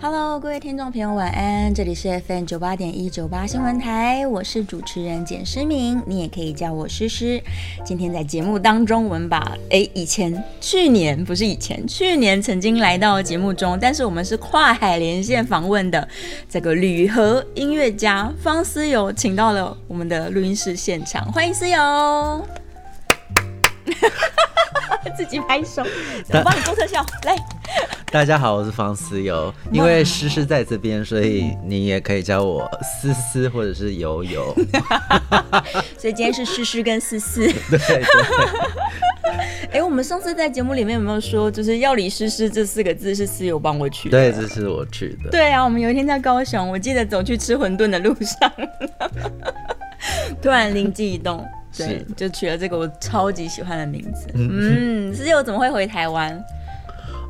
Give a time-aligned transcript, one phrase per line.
[0.00, 1.74] Hello，各位听众朋友，晚安！
[1.74, 7.42] 这里是 FM 九八点一九八新闻台，我是主持人简诗明，你也可以叫我诗诗。
[7.84, 16.08] 今天在节目当中，我们把哎以前去年不是以前去年曾经来到节目中，但是我们是跨海连线访问的
[16.48, 22.46] 这个铝盒音乐家方思友，请到了我们的录音室现场，欢迎思友。
[25.10, 25.82] 自己拍手，
[26.32, 27.36] 我帮你做特效，来。
[28.10, 29.52] 大家好，我是方思游。
[29.70, 34.54] 因为诗诗在这边，所以你也可以叫我思思或者是游游。
[35.98, 37.42] 所以今天是诗诗跟思思。
[37.70, 38.02] 对对。
[39.70, 44.18] 哎，我们上次在节目里面有没有说，就是要李诗诗这四个字是思友帮我取的？
[44.18, 45.30] 对，这是我取的。
[45.30, 48.50] 对啊，我们有一天在高雄，我记得走去吃馄饨的路上，
[50.40, 51.46] 突然灵机一动。
[51.76, 54.26] 对，就取了这个我超级喜欢的名字。
[54.34, 56.42] 嗯，思友怎么会回台湾？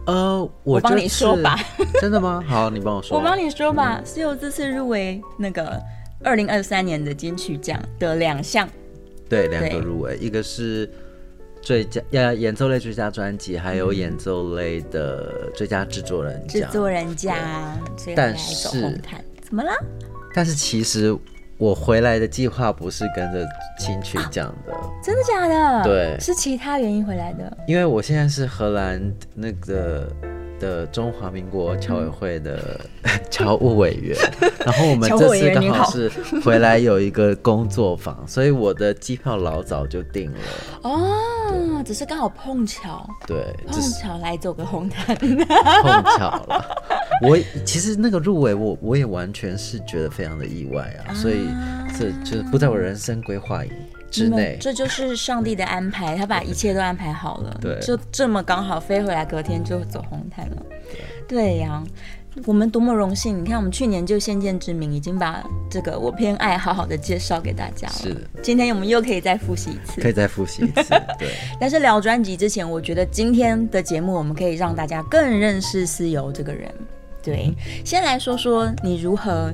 [0.06, 1.58] 呃，我帮你说吧。
[2.00, 2.42] 真的吗？
[2.46, 3.16] 好，你帮我说。
[3.18, 4.00] 我帮你说吧。
[4.04, 5.78] 思友这次入围那个
[6.24, 8.66] 二零二三年的金曲奖的两项，
[9.28, 10.90] 对，两个入围，一个是
[11.60, 16.62] 最佳要演奏类最佳专辑，还有演奏类的最佳制作人奖。
[16.62, 17.36] 制作人奖，
[18.16, 18.68] 但是
[19.42, 19.72] 怎么了？
[20.32, 21.14] 但是其实。
[21.58, 23.44] 我回来的计划不是跟着
[23.78, 25.84] 金曲讲的，真的假的？
[25.84, 27.56] 对，是其他原因回来的。
[27.66, 30.08] 因为我现在是荷兰那个。
[30.60, 32.80] 的中华民国侨委会的
[33.30, 34.18] 侨务委员，
[34.66, 36.10] 然后我们这次刚好是
[36.44, 40.38] 回来有一个工作坊，所以我的机票老早就定了。
[40.82, 41.14] 哦，
[41.84, 46.64] 只是刚好碰巧，对，碰巧来走个红毯， 碰巧了。
[47.22, 51.48] 我其实那个入围，我我也完全是觉得非常的意外啊，所以
[51.98, 53.72] 这就是不在我人生规划里。
[54.10, 60.62] 之内，这就是上帝的安排，他把一切都安排好了，对，就这么刚好飞回来，隔天就走红毯了，
[61.28, 61.82] 对呀，
[62.46, 63.40] 我们多么荣幸！
[63.40, 70.88] 你看，我们去年就先见之明，已经把这个我偏爱好好的介绍给大家了，是的，今天我们又可以再复习一次，可以再复习一次，
[71.18, 71.28] 对。
[71.60, 76.72] 但是聊专辑之前，我觉得今天的节目我们可以让大家更认识思游这个人，
[77.22, 77.52] 对，
[77.84, 79.52] 先来说说你如何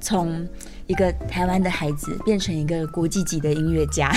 [0.00, 0.46] 从。
[0.88, 4.08] 一个台湾的孩子变成一个国际级的音乐家，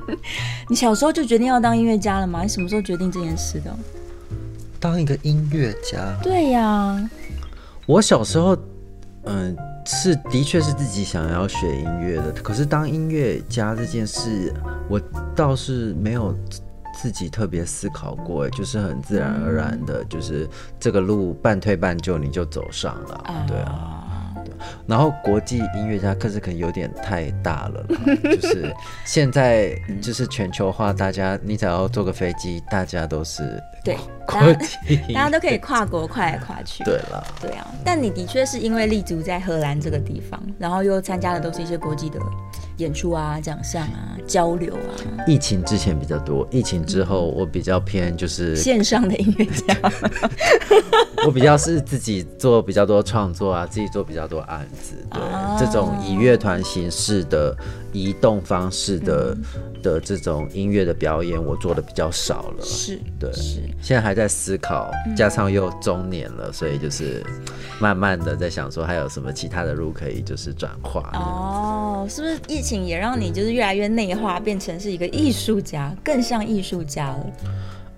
[0.68, 2.42] 你小时候就决定要当音乐家了吗？
[2.42, 3.74] 你什么时候决定这件事的？
[4.78, 6.14] 当一个音乐家？
[6.22, 7.10] 对呀，
[7.86, 8.56] 我小时候，
[9.24, 12.32] 嗯，是的确是自己想要学音乐的。
[12.42, 14.52] 可是当音乐家这件事，
[14.88, 15.00] 我
[15.34, 16.32] 倒是没有
[16.94, 20.48] 自己特别思考过，就是很自然而然的，就是
[20.78, 24.01] 这个路半推半就你就走上了，对啊。
[24.86, 27.84] 然后国际音乐家，可是可能有点太大了，
[28.40, 28.74] 就是
[29.04, 33.96] 现在就是全球化，大家你只要坐个飞机，大家都是对
[34.26, 36.84] 国际，大家都可以跨国跨来跨去。
[36.84, 42.18] 对了，对啊，但你的确是因为立足在荷兰这个地方，然后又参加的都是一些国际的
[42.82, 44.90] 演出啊、奖项啊、交流啊。
[45.26, 49.76] 疫情之前比较多，疫情之后我比较偏就是线上的音乐家。
[51.24, 57.56] 我比较是自己做比较多创作啊，自己做比较多案子，对这种以乐团形式的
[57.92, 59.36] 移动方式的
[59.82, 62.64] 的这种音乐的表演，我做的比较少了。
[62.64, 63.60] 是，对，是。
[63.82, 67.22] 现在还在思考，加上又中年了，所以就是
[67.80, 71.10] 慢慢的在想说，还有什么其他的路可以就是转化。
[71.14, 77.26] 哦，是不是疫情也让你就是越来越内化，变成是一个艺术家，更像艺术家了？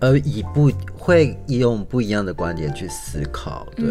[0.04, 3.86] 呃，以不会用不一样的观点去思考，对，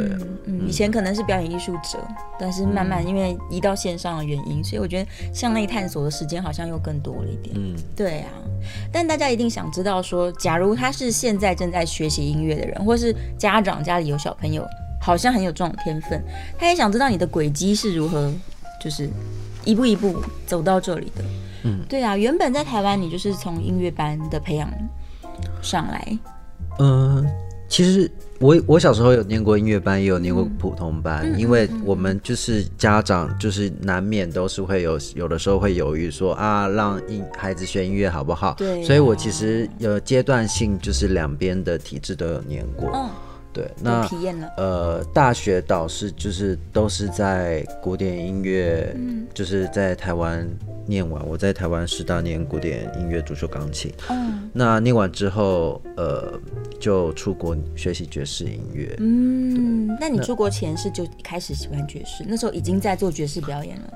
[0.46, 1.98] 嗯，以前可能是表演艺术者，
[2.40, 8.30] 但是慢慢因为移到线上的原因，所以我觉得向内探索的时间好像又更多了一点，嗯，对啊。
[8.92, 14.64] 但大家一定想知道说，假如他是现在正在学习音乐的人，或是家长家里有小朋友，
[15.02, 16.24] 好像很有这种天分，
[16.60, 18.32] 他也想知道你的轨迹是如何，
[18.80, 19.10] 就是
[19.66, 20.16] 一步一步
[20.46, 21.24] 走到这里的，
[21.64, 22.16] 嗯，对啊。
[22.16, 24.72] 原本在台湾，你就是从音乐班的培养。
[25.62, 26.20] 上来，
[26.80, 27.26] 嗯，
[27.68, 28.10] 其实
[28.40, 38.54] 我我小时候有念过音乐班，也有念过普通班，因为我们就是家长，就是难免都是会有有的时候会犹豫说啊，让音孩子学音乐好不好？
[38.56, 43.10] 对，所以我其实有阶段性就是两边的体质都有念过，
[43.54, 44.50] 对，那体验了。
[44.58, 50.50] 呃，大学导师就是都是在古典音乐，嗯，就是在台湾
[50.88, 56.34] 念完，我在台湾师大念古典音乐主修钢琴，嗯，那念完之后，呃，
[56.80, 58.96] 就出国学习爵士音乐。
[59.00, 62.24] 嗯，那你出国前是就开始喜欢爵士？
[62.28, 63.94] 那时候已经在做爵士表演了？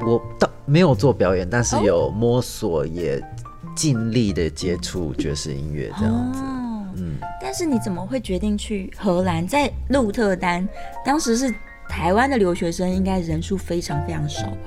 [0.00, 3.22] 我倒没有做表演，但是有摸索，也
[3.76, 6.40] 尽力的接触爵士音乐这样子。
[6.98, 10.66] 嗯，但是你怎么会决定去荷兰，在鹿特丹？
[11.04, 11.52] 当时是
[11.88, 14.58] 台湾的留学生，应该人数非常非常少吧？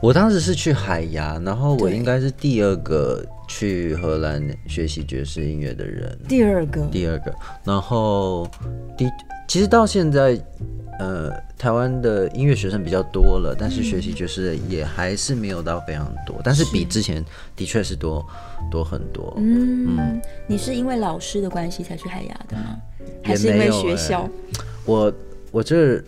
[0.00, 6.18] 我当时是去海牙，然后我应该是第二个去荷兰学习爵士音乐的人。
[6.28, 7.34] 第二个，第二个。
[7.64, 8.48] 然后
[8.96, 9.08] 第，
[9.46, 10.38] 其实到现在。
[10.98, 17.24] 呃，台湾的音乐学生比较多了，但是学习爵士也还是没有到非常多，但是比之前
[17.56, 18.24] 的确是多
[18.70, 19.34] 多很多。
[19.36, 22.76] 嗯，你是因为老师的关系才去海牙的吗？
[23.22, 24.28] 还是因为学校？
[24.84, 25.12] 我
[25.50, 26.00] 我这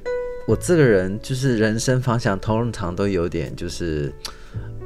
[0.46, 4.12] 我这个人就是人生方向通常都有点就是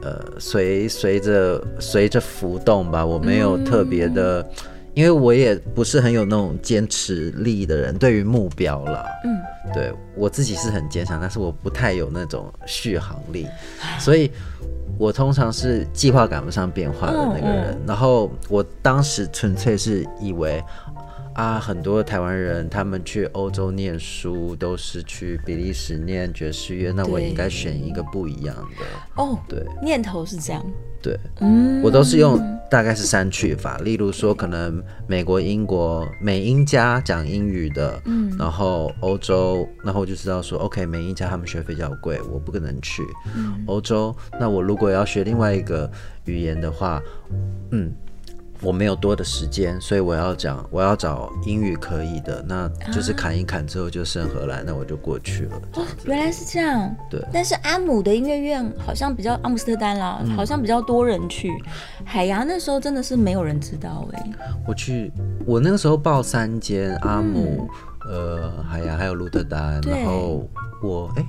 [0.02, 4.48] 呃随随着随着浮动吧，我没有特别的。
[4.94, 9.40] 因为我也不是很有那种坚持力的人，对于目标啦，嗯，
[9.72, 13.46] 对我自己是很坚强，但是我不太有那种续航力，
[13.98, 14.30] 所以
[14.98, 17.78] 我通常是计划赶不上变化的那个人。
[17.86, 20.62] 然后我当时纯粹是以为。
[21.32, 28.84] 啊，很多台湾人他们去欧洲念书都是去比利时念爵士乐，那我应该选一个不一样的
[29.14, 29.38] 哦。
[29.48, 30.62] 对，念头是这样。
[31.00, 32.36] 对，嗯，我都是用
[32.70, 43.02] 大概是三去法，例如说可能美国、英国美英家讲英语的，嗯，然后欧洲，然后我就知道说，OK，美英家他们学费较贵，我不可能去
[43.66, 44.14] 欧洲。
[44.38, 45.90] 那我如果要学另外一个
[46.26, 47.02] 语言的话，
[47.72, 47.92] 嗯。
[48.62, 55.56] 我没有多的时间，所以我要讲，我要找英语可以的，那就是砍一砍之后就剩荷兰，那我就过去了。
[55.74, 56.94] 哦，原来是这样。
[57.08, 57.20] 对。
[57.32, 61.50] 但是阿姆的音乐院好像比较阿姆斯特丹啦，好像比较多人去。
[62.04, 64.30] 海牙那时候真的是没有人知道哎。
[64.66, 65.10] 我去，
[65.46, 67.68] 我那个时候报三间阿姆，
[68.06, 70.48] 呃，海牙还有鹿特丹，然后
[70.82, 71.24] 我哎。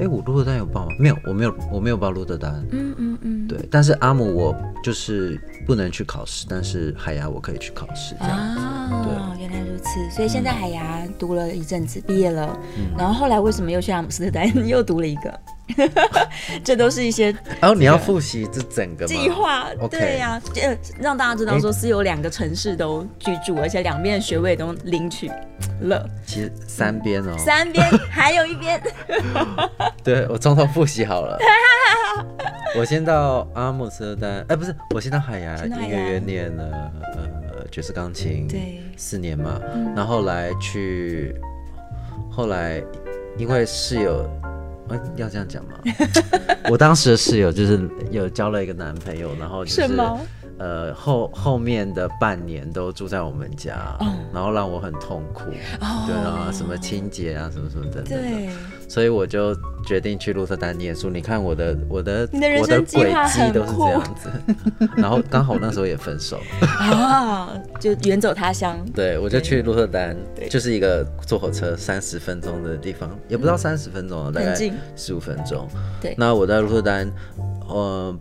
[0.00, 0.92] 哎，我鹿特丹有报吗？
[0.98, 2.52] 没有，我没有，我没有报鹿特丹。
[2.70, 3.58] 嗯嗯嗯，对。
[3.70, 8.14] 但是阿姆我就是不能去考试，但是海牙我可以去考试。
[8.20, 10.10] 哦，原来如此。
[10.10, 12.58] 所以现在海牙读了一阵子，毕业了。
[12.96, 15.40] 然后后来为什么又去阿姆斯特丹 又读了一个？
[16.64, 25.30] 这都是一些，然后你要复习这整个计划，对呀，呃，让大家知道说是有两个城市都居住，而且两边的学位都领取
[25.82, 26.08] 了。
[26.26, 28.80] 其实三边哦，三边还有一边。
[30.04, 31.38] 对我从头复习好了。
[32.76, 39.60] 我先到阿姆斯特丹，哎，不是，我先到海牙音乐院念了呃爵士钢琴，对，四年嘛，
[39.96, 41.34] 然后来去，
[42.30, 42.82] 后来
[43.36, 44.28] 因为室友。
[45.16, 45.74] 要这样讲吗？
[46.70, 49.80] 我当时的室友就是有交了一个男朋友，然后就是
[50.60, 53.96] 呃后后面的半年都住在我们家，
[54.32, 55.50] 然后让我很痛苦，
[56.06, 58.50] 对啊，什么清洁啊，什么什么的，对，
[58.86, 61.08] 所以我就决定去鹿特丹念书。
[61.08, 62.28] 你看我的我的
[62.60, 64.30] 我的轨迹都是这样子，
[64.96, 66.38] 然后刚好那时候也分手。
[66.60, 68.78] 啊，就远走他乡。
[68.94, 70.14] 对，我就去鹿特丹，
[70.50, 74.54] 就是一个坐火车三十分钟的地方，也不到三十分钟啊，大概
[74.94, 75.66] 十五分钟。
[76.02, 77.10] 对，那我在鹿特丹，
[77.66, 78.14] 呃。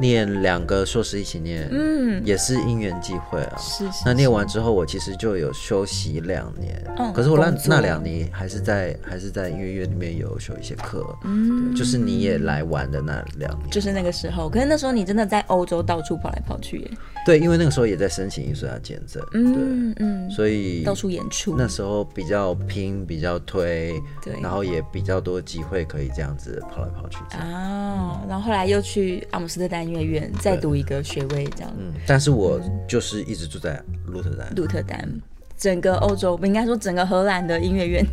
[0.00, 3.56] 念两个硕士一起念，嗯，也是因缘际会啊。
[3.58, 4.02] 是是。
[4.04, 14.48] 那念完之后，我其实就有休息两年，嗯，可是我那那两年还是在还是在音乐院里面有修一些课，嗯，就是你也来玩的那两年，就是那个时候。
[14.48, 16.90] 可是那时候你真的在欧洲到处跑来跑去耶。
[17.26, 21.54] 对，因为那个时候也在申请艺术家签证，嗯嗯，所以到处演出。
[21.58, 23.92] 那时候比较拼，比较推，
[24.24, 27.18] 对，然后也比较多机会可以这样子跑来跑去。
[27.38, 31.72] 哦，然后后来又去阿姆斯特丹音乐院再读一个学位，这样。
[31.78, 34.52] 嗯，但是我就是一直住在鹿特丹。
[34.56, 35.08] 鹿特丹。
[35.56, 38.06] 整个欧洲，不应该说整个荷兰的音乐院，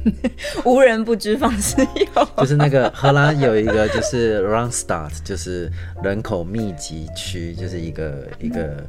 [0.65, 2.27] 无人不知方思有。
[2.41, 8.83] 就是那个荷兰有一个，就是 Randstad，就是人口密集区，就是一个一个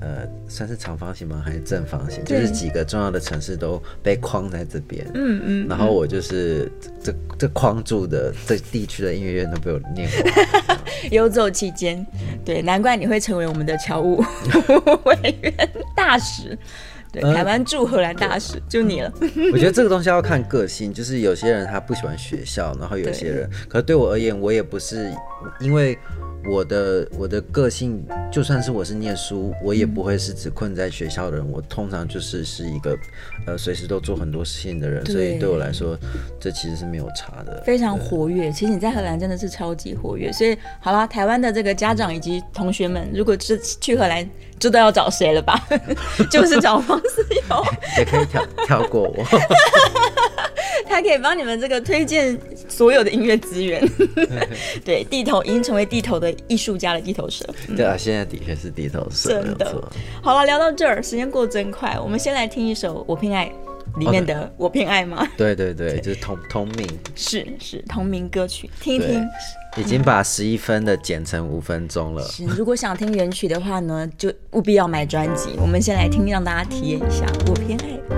[0.00, 1.42] 呃，算是长方形吗？
[1.44, 2.24] 还是正方形？
[2.24, 5.06] 就是几个重要的城市都被框在这边。
[5.14, 5.68] 嗯嗯。
[5.68, 6.70] 然后我就是
[7.02, 10.30] 这这框住的这地区的音乐院都被我念过。
[11.10, 12.06] 游走期间，
[12.44, 14.24] 对，难怪你会成为我们的侨务
[15.04, 15.54] 委员
[15.94, 16.58] 大使。
[17.12, 19.12] 对，台湾驻荷兰大使就你了。
[19.52, 25.10] 我觉得这个东西要看个性，就是有些人他不喜欢学校，然后有些人，可是对我而言，我也不是
[25.58, 25.98] 因为
[26.48, 31.50] 我的我的个性，就算是我是念书，我也不会是只困在学校的人。
[31.50, 32.96] 我通常就是是一个
[33.46, 35.96] 呃随时都做很多事情的人，所以对我来说，
[36.40, 37.62] 这其实是没有差的。
[37.64, 40.32] 非常活跃，其实你在荷兰真的是超级活跃。
[40.32, 44.28] 所以好了，台湾的这个家长以及同学们，如果是去荷兰，
[44.58, 45.68] 知道要找谁了吧？
[46.30, 47.64] 就是找方思瑶，
[47.98, 49.24] 也可以跳跳过我。
[50.90, 52.36] 他可以帮你们这个推荐
[52.68, 53.80] 所有的音乐资源。
[54.84, 57.46] 对，地头已经成为地头的艺术家的地头蛇。
[57.76, 59.30] 对啊，现在的确是地头蛇。
[59.30, 59.90] 真的。
[60.20, 61.96] 好了，聊到这儿，时间过真快。
[62.02, 63.50] 我们先来听一首《我偏爱》
[64.00, 65.26] 里面的《我偏爱》吗？
[65.36, 66.86] 对对对，就是同同名。
[67.14, 69.24] 是是同名歌曲，听一听。
[69.76, 72.22] 已经把十一分的剪成五分钟了。
[72.24, 75.50] 是，如果想听原曲的话呢，就务必要买专辑。
[75.58, 78.16] 我们先来听，让大家体验一下《我偏爱》。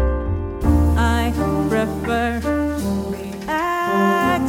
[0.96, 1.32] I
[1.68, 2.61] prefer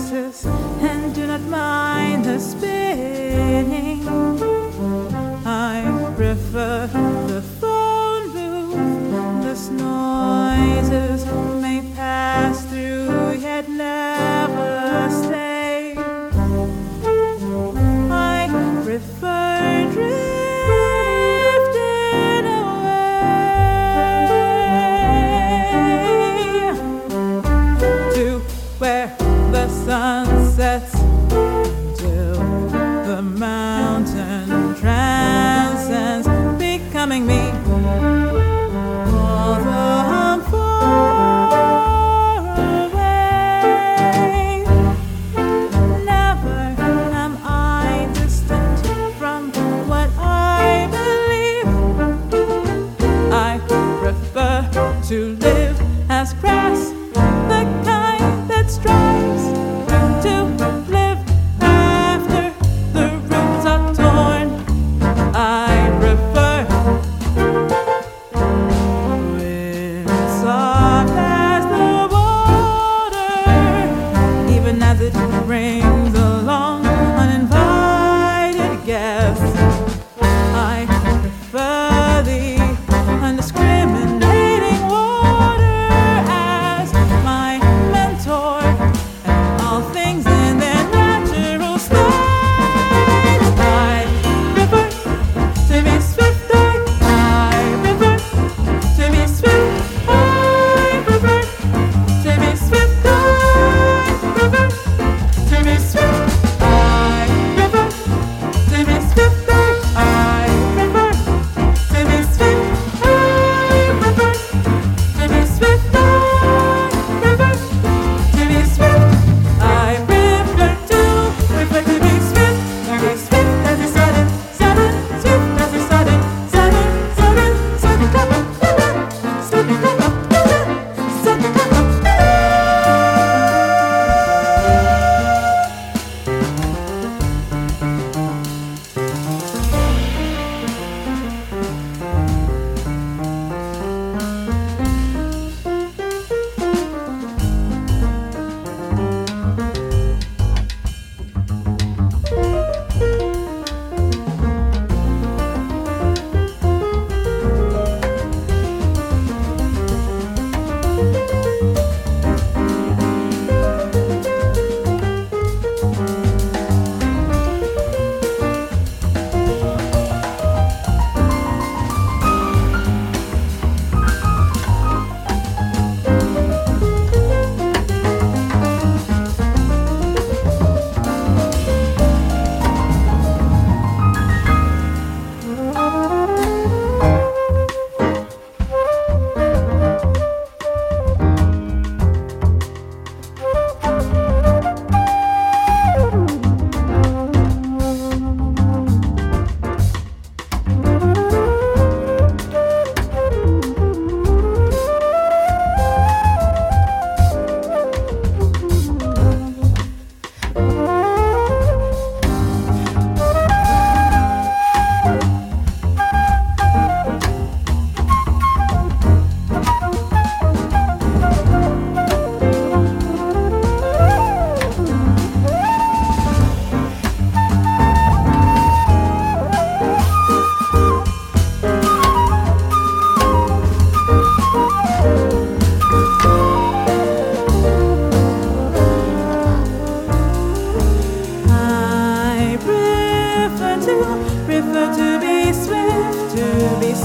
[0.03, 4.07] axis and do not mind the spinning.
[5.45, 6.87] I prefer
[7.27, 11.25] the phone booth, the noises
[11.61, 15.42] may pass through yet never stay.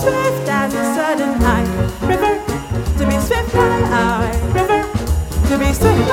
[0.08, 1.62] swift as a sudden I
[2.06, 2.34] river.
[2.98, 4.82] to be swift I river.
[5.48, 6.08] to be swift.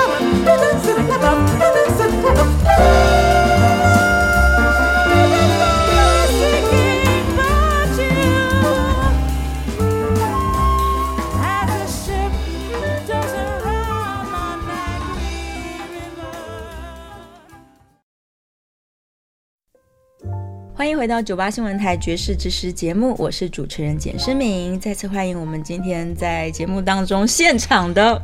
[21.06, 24.80] 回到九八新闻台爵士之师节目，我是主持人简诗明。
[24.80, 28.20] 再次欢迎我们今天在节目当中现场的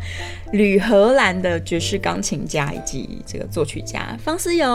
[0.51, 4.65] 旅荷兰的爵士钢琴家以及这个作曲家方思友，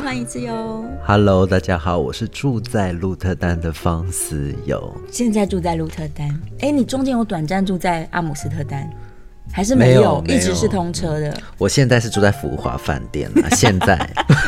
[0.00, 0.84] 欢迎思友。
[1.04, 4.96] Hello，大家好，我是住在鹿特丹的方思友。
[5.10, 8.88] 现在住在鹿特丹，哎，你中间有短暂住在阿姆斯特丹？
[9.56, 11.34] 还是没有，一直是通车的。
[11.56, 13.96] 我现在是住在福华饭店啊， 现在。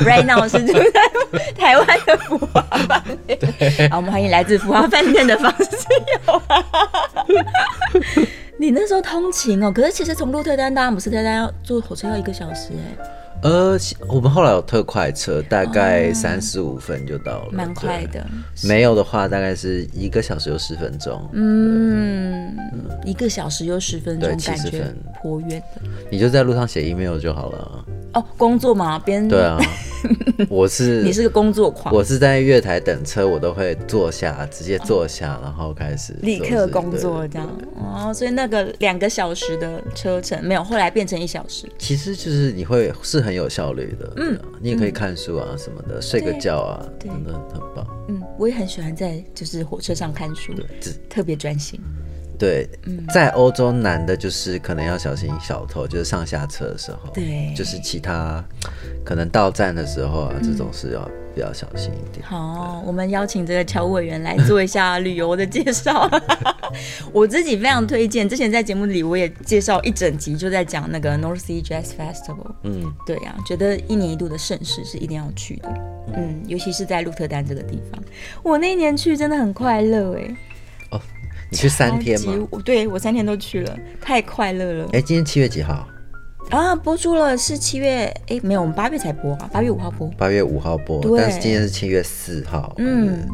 [0.05, 1.00] Right now 是住在
[1.57, 3.38] 台湾的福华饭店。
[3.91, 5.71] 好，我们欢迎来自福华饭店的方室
[6.27, 6.43] 友。
[8.61, 13.09] 你那时候通勤哦，可是其实从鹿特丹到阿姆斯特丹要坐火车要一个小时哎。
[13.42, 13.78] 呃，
[14.09, 18.26] 我们后来有特快车，大概三十五分就到了，蛮快的。
[18.64, 21.28] 没有的话，大概是一个小时又十分钟。
[21.33, 22.57] 嗯，
[23.04, 24.92] 一个小时又十分钟，感觉
[25.23, 25.83] 颇远的。
[26.11, 27.85] 你就在路上写 email 就好了。
[28.14, 28.99] 哦，工作嘛？
[28.99, 29.57] 边对啊，
[30.49, 31.95] 我是你是个工作狂。
[31.95, 37.47] 我是在月台等车，我都会坐下，直接坐下，然后开始立刻工作这样。
[37.76, 41.71] 哦，所以那个两个小时的车程没有，后来变成一小时。
[41.78, 47.87] 其实就是你会是很有效率的，嗯，你也可以看书啊什么的，睡个觉啊，真的很棒。
[48.08, 50.52] 嗯，我也很喜欢在就是火车上看书，
[51.08, 51.80] 特别专心。
[52.38, 53.04] 对，嗯。
[53.08, 58.44] 在欧洲难的就是可能要小心小偷，就是上下车的时候，对，就是其他
[59.04, 62.26] 可能到站的时候啊，这种是要比较小心一点。
[62.26, 66.11] 好，我们邀请这个乔委员来做一下旅游的介绍。
[67.14, 72.50] 我自己非常推荐，之前在节目里我也介绍一整集，就在讲那个 North Sea Jazz Festival。
[72.64, 75.68] 嗯，对呀，觉得一年一度的盛事是一定要去的。
[76.16, 78.03] 嗯，尤其是在鹿特丹这个地方，
[78.42, 80.37] 我那一年去真的很快乐哎。
[81.51, 82.35] 你去三天吗？
[82.64, 84.88] 对，我三天都去了，太快乐了。
[84.92, 85.87] 哎，今天七月几号？
[86.50, 90.08] 啊，播出了是七月，哎，没有，我们八月才播啊，八月五号播。
[90.16, 92.74] 八月五号播，但是今天是七月四号。
[92.78, 93.28] 嗯，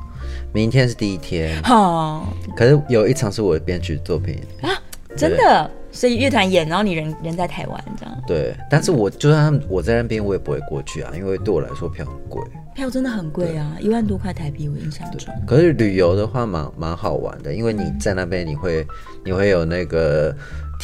[0.53, 1.63] 明天是第一天。
[1.63, 4.71] 好，可是有一场是我的编曲作品啊，
[5.17, 5.71] 真的。
[5.93, 8.23] 所以乐团演，然后你人人在台湾这样。
[8.27, 12.43] 对，但是我就算我在那边，我也不会过去啊，因为对我来说票很贵。
[12.75, 15.33] 票真的很贵啊，一万多块台币，我印象中。
[15.47, 18.85] 可是旅游的话，蛮蛮好玩的，因为你在那边，你会
[19.25, 20.35] 你会有那个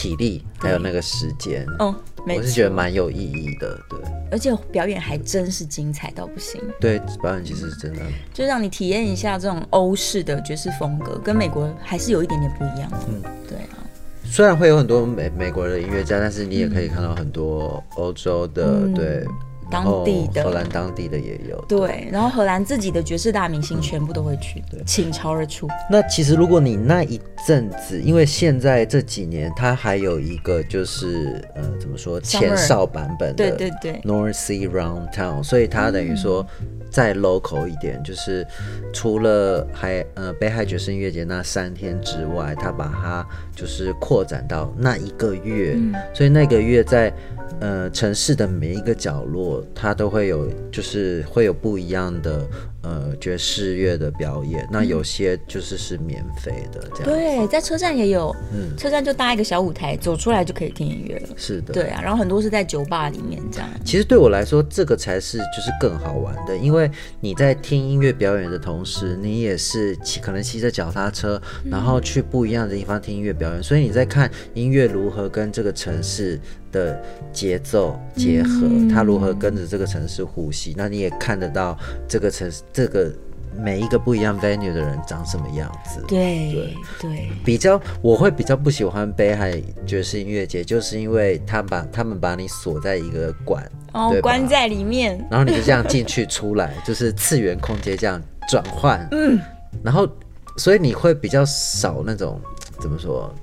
[0.00, 1.66] 体力，还有那个时间。
[1.78, 1.94] 哦，
[2.26, 3.98] 我是觉得蛮有意义的，对。
[4.30, 6.58] 而且表演还真是精彩到不行。
[6.80, 8.00] 对，表演其实真的，
[8.32, 12.90] 就让你体验一下这种欧式的爵士风格，跟美国还是有一点点不一样。
[13.08, 13.76] 嗯，对啊。
[14.24, 19.22] 虽然会有很多美美国的音乐家，但是你也可以看到很多欧洲的，对。
[19.70, 25.68] 当地的荷兰当地的也有，对，然后荷兰自己的爵士大明星全部都会去，倾巢而出。
[25.90, 36.46] 那其实如果你那一阵子，因为现在这几年它还有一个就是呃怎么说前哨版本的，对对对，North Sea Round Town，所以它等于说
[36.90, 38.46] 再 local 一点，就是
[38.92, 45.78] 除了海呃北海爵士音乐节那三天之外，它把它就是扩展到那一个月，
[46.12, 47.12] 所以那个月在。
[47.58, 52.48] 呃，城市的每一个角落，它都会有，就是会有不一样的
[52.82, 54.66] 呃爵士乐的表演。
[54.70, 57.04] 那有些就是是免费的，这样。
[57.04, 61.28] 对，在车站也有，嗯，车站就搭一个小舞台，走出来就可以听音乐了。
[61.36, 62.00] 是的，对啊。
[62.00, 63.68] 然后很多是在酒吧里面这样。
[63.84, 76.40] 其实对我来说，这个才是就是更好玩的，因为你在听音乐表演的同时，你也是骑可能骑着脚踏车，然后去不一样的地方听音乐表演，所以你在看音乐如何跟这个城市。
[76.70, 77.02] 的
[77.32, 80.74] 节奏结合，他如何跟着这个城市呼吸？
[80.76, 81.76] 那你也看得到
[82.08, 83.12] 这个城市，这个
[83.56, 86.02] 每一个不一样 venue 的人长什么样子。
[86.06, 99.06] 对对对，比较我会比较不喜欢北海爵士音乐节，就是因为他把他们把你锁在一个馆，哦，关在里面，然后你就这样进去出来，就是次元空间这样转换。
[99.10, 99.38] 嗯，
[99.82, 100.08] 然后
[100.56, 102.40] 所以你会比较少那种
[102.80, 103.34] 怎么说？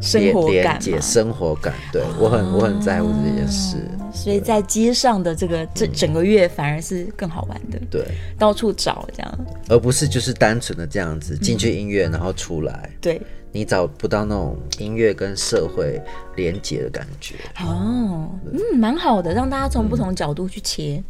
[0.00, 3.76] 生活感，生活感，对我很我很在乎这件事，
[4.12, 8.04] 所以在街上的这个这整个月反而是更好玩的，对，
[8.38, 13.20] 到处找这样，而不是就是单纯的这样子进去音乐然后出来，对，
[13.52, 16.00] 你找不到那种音乐跟社会
[16.36, 21.02] 连接的感觉，哦，嗯，蛮好的，让大家从不同角度去切，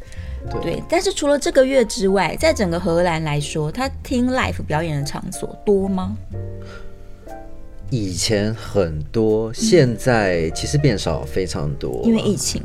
[0.61, 6.15] 对，但是除了这个月之外，在整个荷兰来说，他听 live 表演的场所多吗？
[7.93, 12.63] 以前很多，现在其实变少非常多，因为疫情。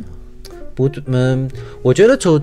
[0.74, 1.50] 不，嗯，
[1.82, 2.42] 我觉得除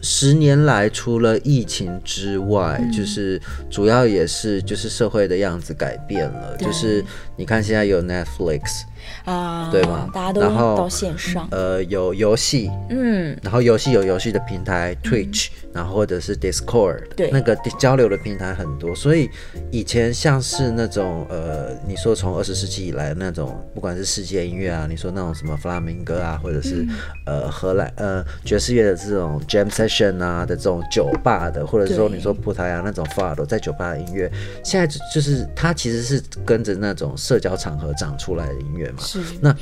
[0.00, 6.56] 十年来，除了疫情之外，就是主要也是就是社会的样子改变了。
[6.56, 7.04] 就是
[7.36, 8.84] 你看现在有 Netflix，
[9.24, 17.30] 啊，对吗大家都然后到线上，呃，有游戏，嗯，然后游戏有游戏的平台 Twitch，、然后或者是 Discord，对。
[17.30, 19.28] 那个交流的平台很多，所以
[19.70, 26.86] 以前像是那种呃，你说从二十世纪以来的那种，不管是世界音乐啊，你说那种什么弗拉明戈啊，或者是、
[27.26, 34.30] 呃荷兰呃爵士乐的这种 Jam Session 啊的这种酒吧的，或者是说你说葡萄牙那种 Fado 在酒吧的音乐，
[34.62, 39.54] 现在就就是它其实是跟着那种社交场合长出来的音乐嘛，是，那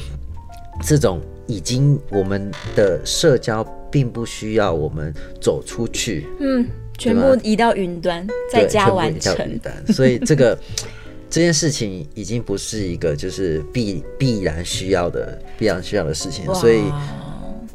[0.82, 6.66] 这种已经我们的社交并不需要我们走出去，嗯，
[6.98, 9.60] 全部移到云端，在对家完成。
[9.88, 10.58] 所以这个
[11.28, 16.82] 这件事情已经不是一个就是必必然需要的必然需要的事情，所以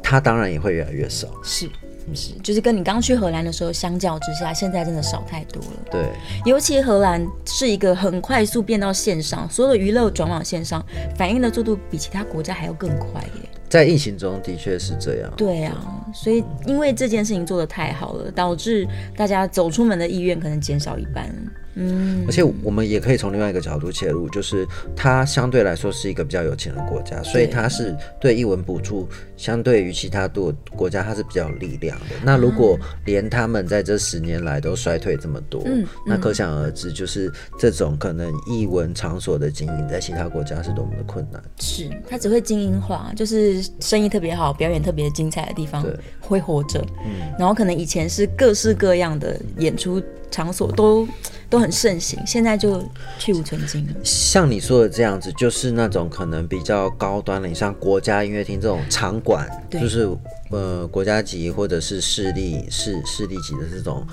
[0.02, 1.28] 它当然也会越来越少。
[1.42, 1.68] 是
[2.14, 5.78] 是，就是跟你刚去荷兰的时候相较之下，现在真的少太多了。
[5.90, 6.10] 对，
[6.44, 10.84] 尤其荷兰是一个很快速变到线上，所有的娱乐转往线上，
[11.16, 13.48] 反应的速度比其他国家还要更快耶。
[13.68, 15.30] 在疫情中的确是这样。
[15.36, 15.76] 对啊，
[16.14, 21.30] 所以因为这件事情做得太好了，导致大家走出门的意愿可能减少一半。
[21.80, 32.16] 嗯，而且我们也可以从另外一个角度切入，就是它相对来说是一个比较有钱的国家，所以它是对译文补助相对于其他多国家，它是比较有力量的。
[32.24, 41.40] 那如果连他们在这十年来都衰退这么多，嗯那可想而知，就是这种可能译文场所的经营在其他国家是多么的困难。
[41.60, 45.86] 是它只会精英化，就是生意特别好、表演特别精彩的地方
[46.20, 46.84] 会活着。
[47.04, 51.06] 嗯，然后可能以前是各式各样的演出场所都
[51.50, 52.82] 都很盛行，现在就
[53.18, 53.94] 去无存精了。
[54.02, 60.08] 像你说的这样子，就是那种可能比较高端的，你像国家音乐厅这种场馆，对就是
[60.50, 64.06] 呃国家级或者是市立市市立级的这种、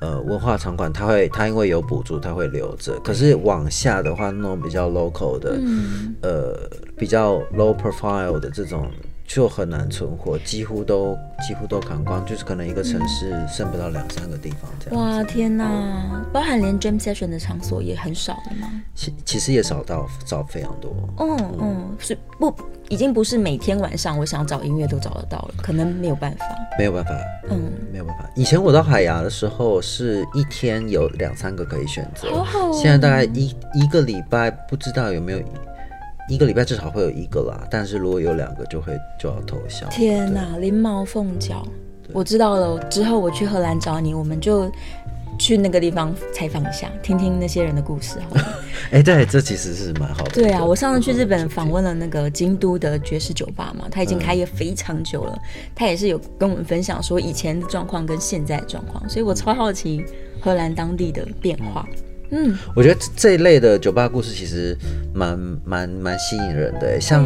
[0.00, 2.98] 呃文化场馆，它会它因为有补助，它会留着。
[3.00, 5.60] 可是往下的话，那种比较 local 的，
[6.22, 6.58] 呃
[6.96, 8.90] 比较 low profile 的这种。
[9.28, 11.14] 就很难存活，几乎都
[11.46, 14.98] 几乎都砍光，就是可能一个城市剩不到两三个地方这样。
[14.98, 16.24] 哇天哪！
[16.32, 18.68] 包含连 jam session 的场所也很少了吗？
[18.94, 20.90] 其其实也少到少非常多。
[21.18, 22.52] 嗯嗯，是不
[22.88, 26.46] 已经不是每天晚上我想找音乐都找得到了，可能没有办法。
[26.78, 27.10] 没有办法，
[27.50, 28.30] 嗯，没有办法。
[28.34, 35.38] 以前我到海牙的时候，是一天有两三个可以选择，好好哦现在大概一一个礼拜不知道有没有，
[36.28, 37.66] 一个礼拜至少会有一个啦。
[37.70, 39.88] 但是如果有两个，就会就要投降。
[39.90, 41.66] 天哪，ลิ้毛凤角，
[42.12, 42.78] 我知道了。
[42.84, 44.70] 之后我去荷兰找你，我们就
[45.38, 48.54] 去那个地方采访一下，听听那些人的故事好了。
[48.90, 50.30] 哎、对，这其实是蛮好的。
[50.32, 55.38] 对啊，我上次去日本访问了那个京都的爵士酒吧嘛，他已经开业非常久了，
[55.74, 60.04] 他也是有跟我们分享说以前的状况跟现在的状况，所以我超好奇
[60.40, 61.86] 荷兰当地的变化。
[61.90, 62.07] 嗯，
[62.74, 64.76] 我觉得这这一类的酒吧故事其实
[65.14, 67.24] 蛮蛮蛮吸引人的欸，像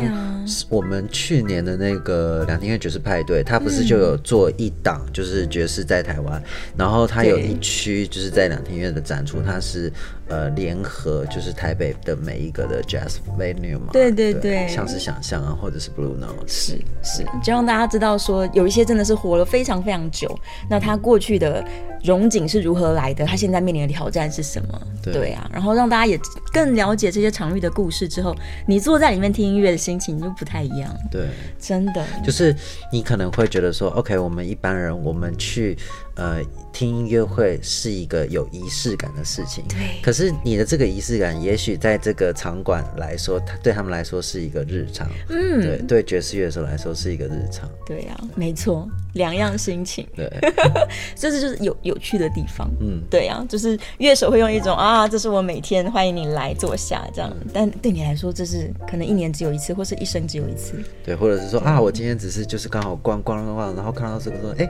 [0.68, 6.42] 我们去年的那个两厅院爵士派对，他不是就有做一档就是爵士在台湾，
[6.76, 9.92] 然后他有一区就是在两天院的展出，他是
[10.28, 21.64] 呃联合就是台北的每一个的 jazz venue 嘛，对对对像是想象啊，或者是 blue note，是是，就让大家知道说，有一些真的是活了非常非常久，那他过去的
[22.02, 24.80] 荣景是如何来的，他现在面临的挑战是什么？
[25.02, 26.18] 对啊，然后让大家也
[26.52, 28.34] 更了解这些场域的故事之后，
[28.66, 31.28] 你坐在里面听音乐的心情就不太一样，对。
[31.58, 32.04] 真的。
[32.24, 32.54] 就是
[32.90, 35.76] 你可能会觉得说，OK，我们一般人我们去
[36.16, 40.00] 呃听音乐会是一个有仪式感的事情，对。
[40.02, 50.30] 可是你的这个仪式感，也许在这个场馆来说，它对他们来说是一个日常，嗯，对，对爵士乐手来说是一个日常，对呀、没错，两样心情，对，
[51.14, 52.70] 这是就是有有趣的地方。
[52.80, 60.74] 嗯，对呀、就是乐手会用一种啊，这是我每天欢迎你来坐下这样，但对你来说，这是可能一年只有一次，或是一生只有一次。
[61.04, 64.68] 对，或者是说啊，我今天只是就是刚好逛逛逛逛，然后看到这个说，哎、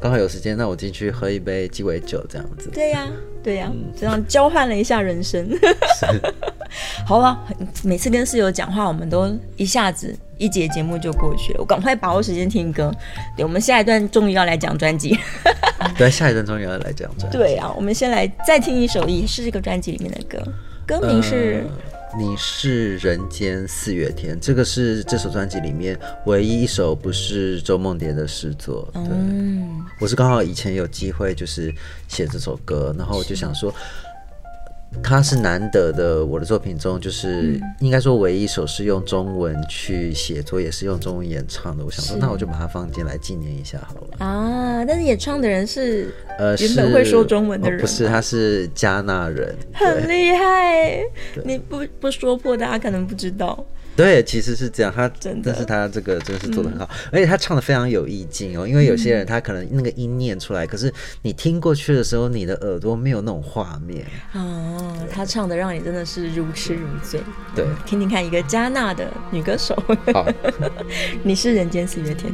[0.00, 3.06] 刚好有时间，那我进去喝一杯鸡尾酒这样子，对呀、
[3.42, 5.46] 对呀、这样交换了一下人生。
[7.06, 7.38] 好了，
[7.84, 11.60] 每次跟室友讲话，我们都一下子一节节目就过去了。
[11.60, 12.90] 我赶快把握时间听歌。
[13.36, 15.18] 对，我们下一段终于要来讲专辑。
[15.98, 17.36] 对，下一段终于要来讲专辑。
[17.36, 20.42] 对啊，我们先来再听一首，也是这个专辑里面的歌，
[20.86, 28.88] 歌名是、呃你是人间四月天，这个是这首专辑里面唯一一首不是周梦蝶的诗作。
[28.92, 31.72] 对，嗯，我是刚好以前有机会就是
[32.08, 33.72] 写这首歌，然后我就想说。
[35.02, 41.84] 它是难得的，我的作品中就是、嗯应该说唯一一首是用中文去写作，也是用中文演唱的。
[41.84, 44.24] 我想说，那我就把它放进来纪念一下好了。
[44.24, 49.54] 啊，但是演唱的人是呃，原本会说中文的人哦不是，他是加纳人。
[49.72, 51.02] 很厉害，
[51.44, 53.64] 你不不说破，大家可能不知道。
[53.96, 58.66] 对，其实是这样，他真的但是他这个真的是做的很好，而且他唱的非常有意境哦。
[58.66, 64.06] 因为有些人他可能那个音念出来，可是你听过去的时候，你的耳朵没有那种画面。
[64.32, 67.20] 哦，他唱的让你真的是如痴如醉。
[67.54, 69.76] 对，听听看一个加纳的女歌手。
[70.14, 70.26] 好，
[71.22, 72.32] 你是人间四月天。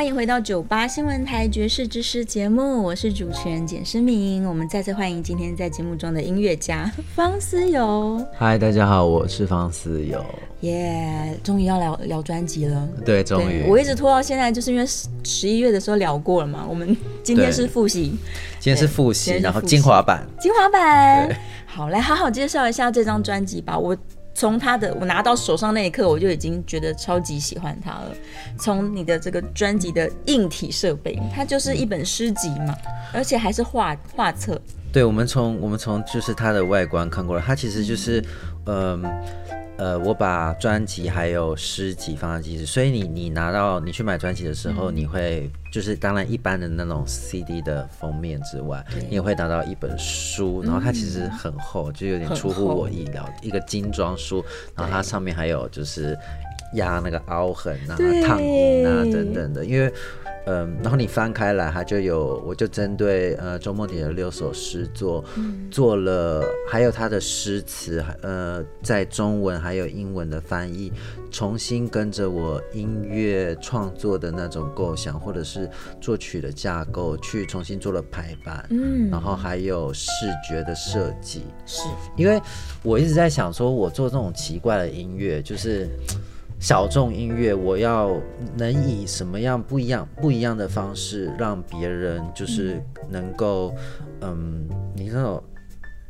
[0.00, 4.48] 欢迎回到九八新闻台爵士之诗节目，我是主持人简诗明。
[4.48, 8.18] 我们再次欢迎今天在节目中的音乐家方思友。
[8.34, 10.24] 嗨，大家好，我是方思友。
[10.62, 12.88] 耶，终于要聊聊专辑了。
[13.04, 13.66] 对，终于。
[13.68, 14.86] 我一直拖到现在，就是因为
[15.22, 16.64] 十一月的时候聊过了嘛。
[16.66, 18.16] 我们今天是复习，
[18.58, 21.28] 今天是复习，然后精华版，精华版。
[21.66, 23.78] 好，来好好介绍一下这张专辑吧。
[23.78, 23.94] 我。
[24.40, 28.10] 从他的我拿到手上那一刻，我就已经觉得超级喜欢他了。
[28.58, 32.74] 从你的这个专辑的硬体设备，它就是一本诗集嘛，
[33.12, 34.58] 而且还是画画册。
[34.90, 38.24] 对，我们从我们从就是它的外观看过来，它其实就是，
[38.64, 39.02] 嗯。
[39.02, 39.10] 呃，
[40.04, 54.44] 我把专辑还有诗集放在机子，所以你你拿到你去买专辑的时候，你会就是当然一般的那种 CD 的封面之外，你也会拿到一本书，然后它其实很厚，就有点出乎我意料，一个精装书，
[54.76, 56.18] 然后它上面还有就是
[56.74, 59.92] 压那个凹痕啊、烫印啊等等的，因为
[60.46, 65.24] 嗯，然后你翻开来，它就有，我就针对呃周梦蝶的六首诗作，
[65.70, 70.92] 做了，还有他的诗词，呃，在中文还有英文的翻译，
[71.30, 75.68] 重新跟着我音乐创作的那种构想，或者是
[76.00, 80.10] 作曲的架构，去重新做了排版，嗯，然后还有视
[80.48, 81.82] 觉的设计，是
[82.16, 82.40] 因为
[82.82, 85.88] 我一直在想说，我做这种奇怪的音乐，就是。
[86.60, 88.20] 小众音乐，我要
[88.54, 93.74] 能以什么样不一样、不一样的方式，让别人就是能够，
[94.20, 95.42] 嗯，你那种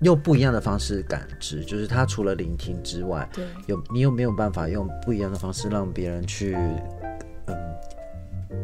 [0.01, 6.57] 用不一样的方式感知，就是他除了聆听之外，对，有你有没有办法用不一样的方式让别人去，
[7.47, 7.57] 嗯，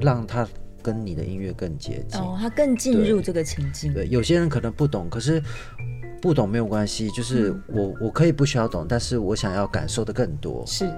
[0.01, 0.45] 让他
[0.83, 3.95] 跟你的音乐更接近，哦，他更进入这个情境。
[3.95, 5.41] 对，有些人可能不懂，可是
[6.21, 10.91] 不懂没有关系，就是我我可以不需要懂，但是我想要感受的更多，是。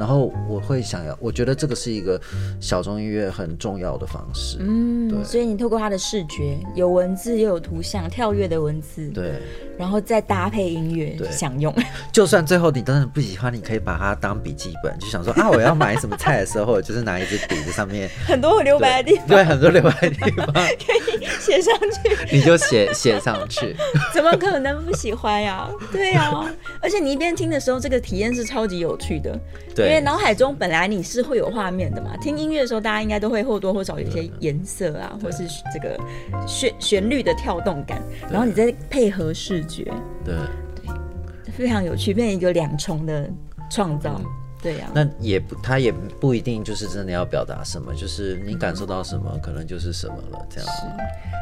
[0.00, 2.18] 然后我会想要，我觉得这个是一个
[2.58, 4.56] 小众音乐很重要的方式。
[4.60, 5.22] 嗯，对。
[5.22, 9.34] 所以你透过它的视觉，有文字又有图像，跳跃的文字，对。
[9.76, 11.74] 然后再搭配音乐，享用。
[12.12, 23.76] 就算最后你真的不喜欢，你可以把它当笔记本，就想说啊，我要买什么菜的时候，就是拿一支笔在上面， 很多留白的地方，对， 很多留白的地方可以写上去，你就写写上去。
[24.14, 25.70] 怎么可能不喜欢呀？
[25.92, 26.30] 对呀，
[26.80, 29.38] 而且你一边听的时候，这个体验是超级有趣的。
[29.74, 29.89] 对。
[29.90, 35.98] 因为脑海中本来你是会有画面的嘛，听音乐的时候，大家应该都会或多或少有一些颜色啊，或是这个
[36.46, 38.00] 旋旋律的跳动感，
[38.30, 39.84] 然后你再配合视觉，
[40.24, 40.34] 对。
[41.44, 43.28] 对，非常有趣，变成一个两重的
[43.68, 44.20] 创造。
[44.62, 50.68] 对呀，那也不，他也不一定就是真的要表达什么，就是你感受到什么，可能就是什么了，这样。
[50.68, 50.82] 是，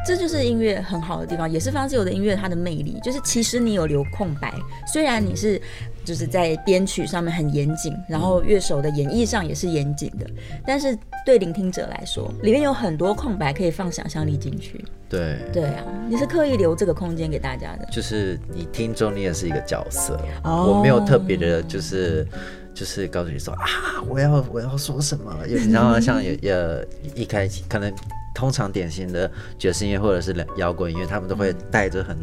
[0.07, 4.53] 这就是音乐很好的地方，也是方志友的音乐它的魅力，就是其实你有留空白，
[4.87, 5.61] 虽然你是
[6.05, 10.25] 就是在编曲上面很严谨，然后乐手的演绎上也是严谨的，
[10.65, 14.85] 但是对聆听者来说，里面有很多空白可以放想象力进去。
[15.09, 15.39] 对。
[15.51, 17.85] 对啊，你是刻意留这个空间给大家的。
[17.91, 22.25] 就是你听众，你也是一个角色，我没有特别的，就是。
[22.73, 23.65] 就是告诉你说啊，
[24.07, 25.35] 我要我要说什么？
[25.71, 27.93] 然后像也也一开始可能
[28.33, 32.17] 通常典型的爵士音乐或者是摇滚音乐，他们都会带着很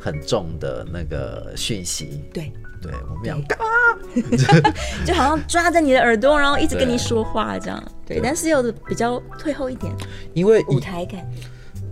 [0.00, 2.22] 很重的那个讯息。
[2.32, 3.66] 对对，我们要干嘛？
[5.04, 7.82] 就好像抓着你的耳朵，然后一直跟你说话这样。
[8.06, 9.92] 对，但是有的比较退后一点，
[10.32, 11.28] 因为舞台感。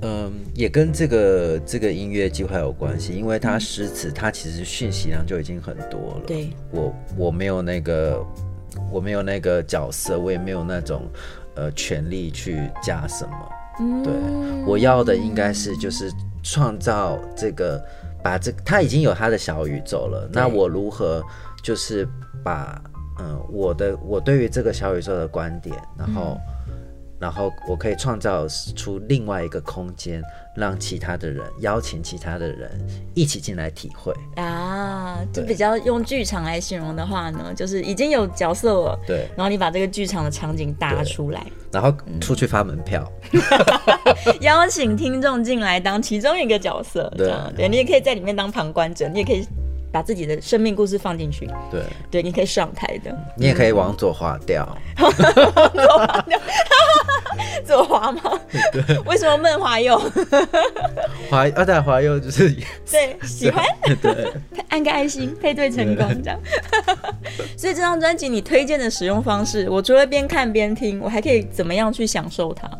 [0.02, 6.22] 嗯，也跟这个这个音乐计划有关系，因为它诗词，它其实讯息量就已经很多了。
[6.26, 8.22] 对，我我没有那个，
[8.92, 11.02] 我没有那个角色，我也没有那种
[11.54, 13.48] 呃权利去加什么。
[13.80, 14.12] 嗯，对，
[14.66, 17.82] 我要的应该是就是创造这个，
[18.22, 21.24] 把这他已经有他的小宇宙了，那我如何
[21.62, 22.06] 就是
[22.44, 22.80] 把
[23.18, 26.38] 嗯我的我对于这个小宇宙的观点，然后。
[27.18, 30.22] 然后我可以创造出另外一个空间，
[30.54, 32.70] 让其他的人邀请其他的人
[33.14, 35.18] 一起进来体会啊。
[35.32, 39.28] 就比较用剧场来形容的话呢，就是已经有角色了，对。
[39.34, 43.10] 然后你把这个剧场的场景搭出来，然后出去发门票，
[44.40, 49.46] 邀请听众进来当其中一个角色，对，对你也可以在里面当旁观者，你也可以。
[49.96, 56.38] 把自己的生命故事放进去，对对，你可以上台的，你也可以往左滑掉， 左滑掉，
[57.64, 58.38] 左滑吗？
[58.74, 59.98] 对， 为什么闷滑右？
[61.30, 62.54] 滑二代滑右就是
[62.90, 63.64] 对喜欢，
[64.02, 64.30] 对，
[64.68, 66.38] 按个爱心配对成功这样。
[67.56, 72.70] 所以这张专辑你推荐的使用方式，我除了边看边听，我还可以怎么样去享受它？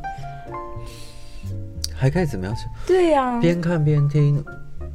[1.97, 2.65] 还可以怎么样去？
[2.87, 4.45] 对呀，边看边听。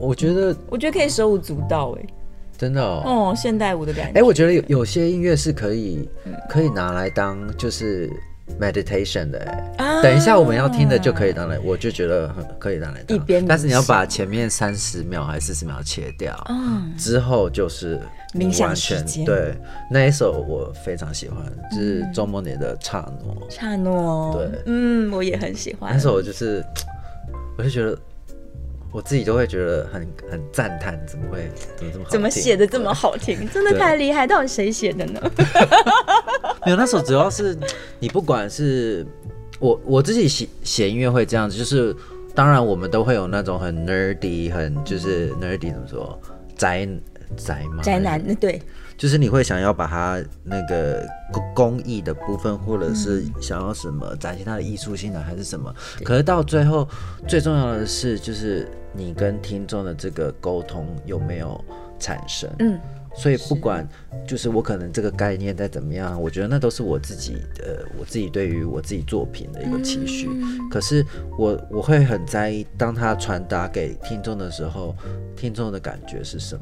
[0.02, 2.06] 我觉得，我觉得可以手舞足蹈哎，
[2.58, 4.20] 真的哦，哦，现代舞的感觉。
[4.20, 6.10] 哎，我觉得有有些音乐是可以，
[6.50, 8.10] 可以拿来当就是
[8.60, 9.40] meditation 的
[9.78, 10.02] 哎。
[10.02, 13.16] 等一下我们要听的就可以当来，我就觉得很可以当来当。
[13.16, 18.00] 一边，但是你要把前面三十秒还是四十秒切掉，嗯，之后就是
[18.34, 19.24] 冥想时间。
[19.24, 19.56] 对，
[19.92, 21.38] 那一首我非常喜欢，
[21.70, 23.38] 就是周末年的刹诺。
[23.50, 25.94] 刹诺，对，嗯，我也很喜欢。
[25.94, 26.64] 那首就是，
[27.58, 27.98] 我就觉得。
[28.92, 32.10] 我自己都会觉得很很赞叹，怎么会怎么这么好？
[32.10, 33.50] 怎么写的这么好听？
[33.50, 34.28] 真的太厉害！
[34.28, 35.22] 到底谁写的呢？
[36.66, 37.58] 没有，那首主要是
[38.00, 39.06] 你不管是
[39.60, 41.96] 我我自己写写音乐会这样子，就是
[42.36, 46.20] 当然我们都会有那种很 nerdy，很就是 nerdy 怎么说
[46.58, 46.88] 宅
[47.38, 47.82] 宅吗？
[47.82, 48.62] 宅男对。
[49.02, 55.74] 就是你会想要把它那个工工艺的部分，或者是想要什么展现它的艺术性的，还是什么？
[56.04, 56.88] 可是到最后，
[57.28, 61.60] 最重要的是，就是你跟听众的这个沟通有没有
[61.98, 62.48] 产生？
[62.60, 62.80] 嗯，
[63.16, 63.90] 所以不管
[64.28, 70.30] 就是我可能这个概念再怎么样，我觉得那都是我自己的，我自己对于我自己作品的一个期许。
[70.70, 71.04] 可是
[71.40, 74.96] 我我会很在意，当他传达给听众的时候，
[75.36, 76.62] 听众的感觉是什么？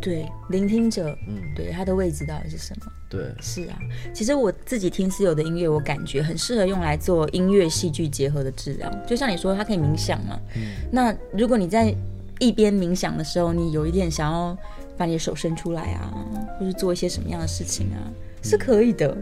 [0.00, 2.86] 对，聆听者，嗯，对，他的位置到底是什么？
[3.08, 3.78] 对，是啊。
[4.12, 8.90] 其实我自己听私有的音乐，我感觉很适合用来做音乐戏剧结合的治疗。
[9.06, 10.38] 就像你说，它可以冥想嘛。
[10.54, 10.62] 嗯。
[10.92, 11.94] 那如果你在
[12.38, 14.56] 一边冥想的时候，你有一点想要
[14.96, 16.12] 把你的手伸出来啊，
[16.58, 17.98] 或是做一些什么样的事情啊，
[18.42, 19.16] 是可以的。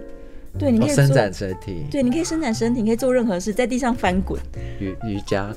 [0.59, 1.85] 对，你可以伸展身体。
[1.91, 4.41] 对，你可以伸展身体，你可以做任何事，在地上翻滚。
[4.79, 5.53] 瑜瑜伽。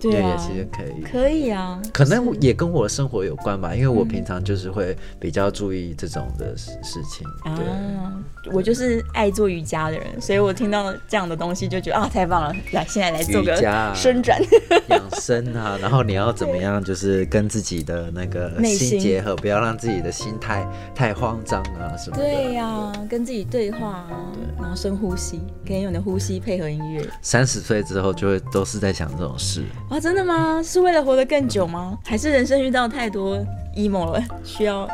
[0.00, 1.80] 对啊，其实可以，可以啊。
[1.92, 7.26] 可能也跟我的生活有关吧，因为我平常就是会比较注意这种的事事情。
[7.44, 8.12] 啊，
[8.52, 12.54] 我就是爱做瑜伽的人，所以我听到这样的东西就觉得啊，太棒了！
[12.72, 13.54] 来，现在来做个
[13.94, 14.40] 伸展、
[14.88, 15.78] 养生啊。
[15.82, 22.22] 然后你要怎么样，就是跟自己的那个心结合，不要让自己的心态太慌张啊什么的。
[22.22, 27.06] 对呀，跟自己对话啊，然后深呼吸，可以用你的呼吸配合音乐。
[27.22, 29.59] 三十岁之后就会都是在想这种事。
[29.88, 30.62] 啊，真的吗？
[30.62, 31.98] 是为了活得更久吗？
[32.04, 33.38] 还是人生遇到太多
[33.76, 34.88] emo 了，需要？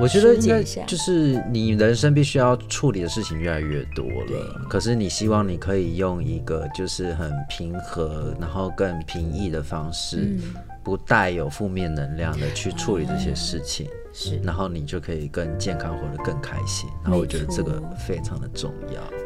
[0.00, 4.60] 我觉得应该就是你人生必须要处理的事情越来越多了。
[4.68, 10.34] 可是你希望你可以用一个就是很平和，然后更平易的方式，
[10.82, 13.86] 不带有负面能量的去处理这些事情。
[14.14, 16.88] 是，然后你就可以更健康，活得更开心。
[17.02, 19.21] 然后我觉得这个非常的重要。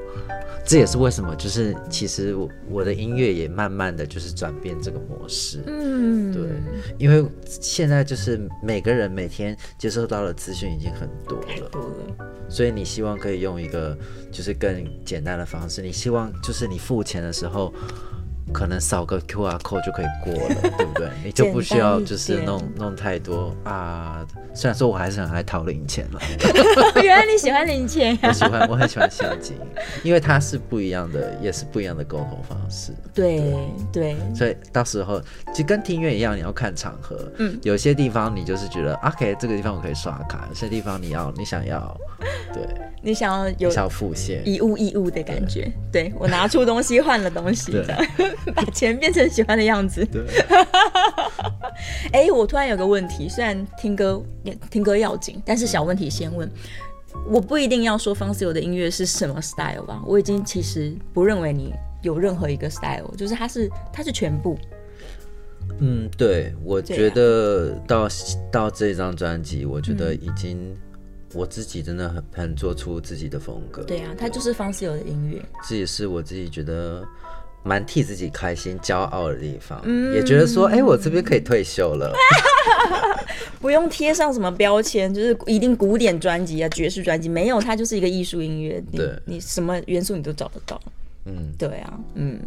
[0.66, 6.42] 这也是为什么，就是其实我我的音乐也慢慢的就是转变这个模式，嗯，对，
[6.98, 13.96] 因为现在就是每个人每天接收到的资讯已经很多了，多了，所以你希望可以用一个
[14.32, 17.72] 就是更简单的方式，你希望就是你付钱的时候。
[18.52, 21.08] 可能扫个 Q R code 就可以过了，对不对？
[21.24, 24.24] 你就不需要就是弄弄太多啊。
[24.54, 26.20] 虽然说我还是很爱讨零钱了。
[27.02, 28.20] 原来你喜欢零钱呀？
[28.28, 29.56] 我喜欢，我很喜欢现金，
[30.02, 32.92] 因为它是不一样的，也是不一样的沟通方式。
[33.12, 33.52] 对
[33.92, 34.16] 对。
[34.34, 35.20] 所以到时候
[35.54, 37.30] 就跟听音乐一样，你要看场合。
[37.38, 37.58] 嗯。
[37.62, 41.94] 有些地方你就是觉得 OK，这个地方我可以刷卡；有些地方你要你想要，
[42.54, 42.62] 对。
[43.02, 48.04] 你想要有小付现以物易物的感觉，对我拿出东西换了东西，这样
[48.54, 50.04] 把钱变成喜欢的样子。
[50.06, 50.24] 对，
[52.12, 54.22] 哎，我突然有个问题，虽然听歌
[54.70, 56.50] 听歌要紧，但是小问题先问，
[57.28, 60.02] 我不一定要说方思友的音乐是什么 style 吧？
[60.06, 61.72] 我已经其实不认为你
[62.02, 64.58] 有任何一个 style，就是它是它是全部。
[65.78, 68.08] 嗯，对，我觉得到
[68.50, 70.76] 到这张专辑，我觉得已经。
[71.34, 73.82] 我自己真的很很做出自己的风格。
[73.82, 75.42] 对啊，它就是方思友的音乐。
[75.68, 77.04] 这也是我自己觉得
[77.66, 79.80] 蛮替自己开心、骄傲的地方。
[79.84, 82.14] 嗯，也觉得说，哎，我这边可以退休了，
[83.60, 88.80] 不用贴上什么标签，就是一定古典专辑啊、爵士专辑，没有，它就是一个艺术音乐。
[88.92, 90.80] 你，你什么元素你都找得到。
[91.28, 92.38] 嗯，对啊，嗯，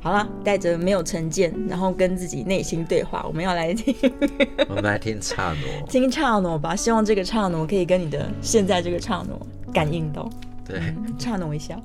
[0.00, 3.92] 好了，带着没有成见，然后跟自己内心对话，我们要来听，
[4.70, 10.30] 我们来听差诺，听差诺吧，希望这个差诺可以跟你的现在这个差诺感应到，
[10.64, 10.80] 对，
[11.18, 11.76] 刹诺一下。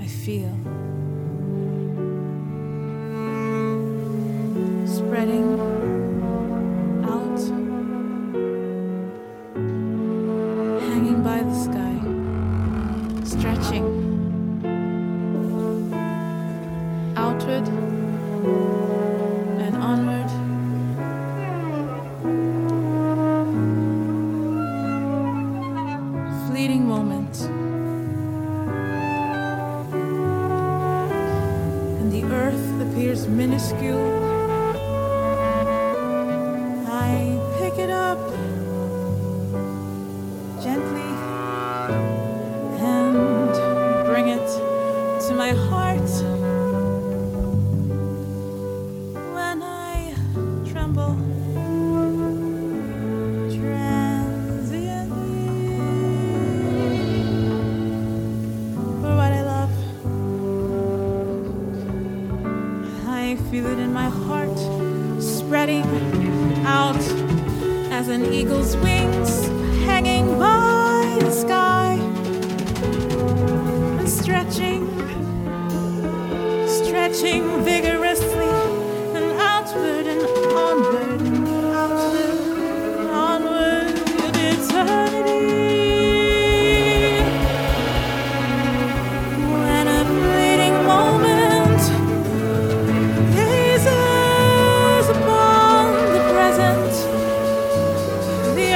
[0.00, 0.56] I feel.
[4.86, 5.79] Spreading.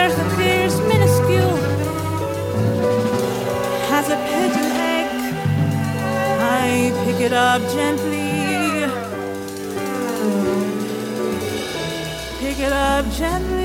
[0.05, 1.57] Earth appears minuscule
[3.99, 5.09] as a pigeon egg.
[6.41, 8.29] I pick it up gently.
[12.39, 13.64] Pick it up gently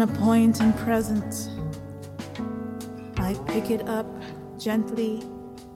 [0.00, 1.48] upon a point in present,
[3.16, 4.06] I pick it up
[4.58, 5.22] gently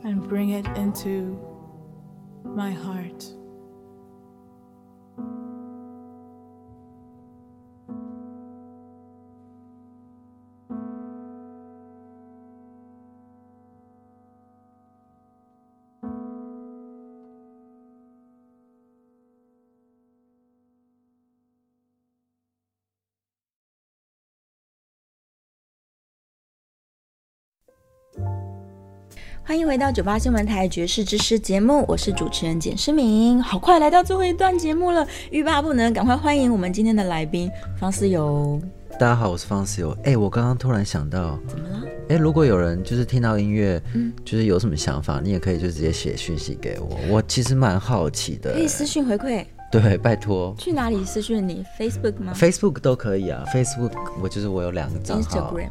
[0.05, 1.39] and bring it into
[2.45, 3.10] my heart.
[29.51, 33.43] 欢迎回到九八新闻台爵士之师节目，我是主持人简诗明。
[33.43, 38.63] 好快来到最后一段节目了，欲罢不能，赶快欢迎我们今天的来宾方思友。
[38.93, 39.91] 大家好，我是方思友。
[40.05, 41.83] 哎、我刚刚突然想到，怎么了？
[42.11, 46.97] 哎、如果有人就是听到音乐，嗯就是有什么想法，你也可以就直接写讯息给我。
[47.09, 48.61] 我其实蛮好奇的可。
[48.61, 53.43] 以私讯回馈，对，拜托去哪里私讯你？Facebook 吗，Facebook 都可以啊。
[53.53, 55.71] Facebook 我就是我有两个账号？Instagram？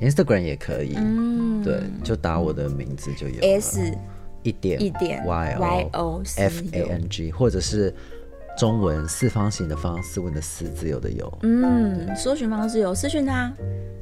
[0.00, 0.94] ，Instagram 也可以。
[0.96, 3.40] 嗯，对，就打我的名字就有。
[3.42, 3.92] S
[4.42, 7.92] 一点一点 Y Y O O F A N G，或者是
[8.56, 11.38] 中文四方形的方，斯文的斯，自由的由。
[11.42, 13.52] 嗯，搜寻方式有私讯他，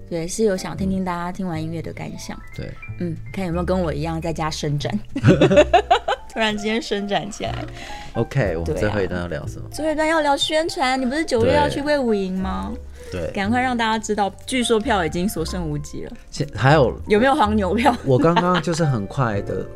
[0.09, 2.38] 对，是有想听听大家听完音乐的感想。
[2.55, 2.70] 对，
[3.01, 4.97] 嗯，看有没有跟我一样在家伸展，
[6.32, 7.64] 突然之间伸展起来。
[8.12, 9.68] OK，我们最后一段要聊什么？
[9.70, 12.72] 最后一段要聊宣传，你不是九月要去魏武营吗？
[13.16, 17.96] 对，赶快让大家知道，据说票已经所剩无几了，现还有有没有黄牛票？
[18.04, 19.66] 我刚刚就是很快的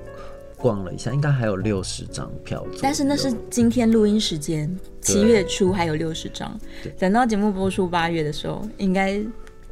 [0.56, 2.64] 逛了一下，应该还有六十张票。
[2.82, 6.58] 但是那是今天录音时间，七月初还有六十张，
[6.98, 9.18] 等到节目播出八月的时候，应该